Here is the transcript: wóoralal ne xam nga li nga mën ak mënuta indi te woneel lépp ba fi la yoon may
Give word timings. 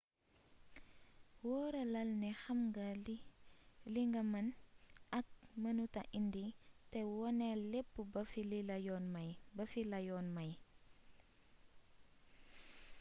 wóoralal 1.47 2.09
ne 2.21 2.29
xam 2.41 2.59
nga 2.69 2.85
li 3.95 4.03
nga 4.09 4.21
mën 4.31 4.47
ak 5.19 5.27
mënuta 5.63 6.01
indi 6.17 6.45
te 6.91 6.99
woneel 7.15 7.59
lépp 7.71 7.93
ba 8.13 8.21
fi 9.75 9.83
la 9.91 9.97
yoon 10.07 10.25
may 10.37 10.51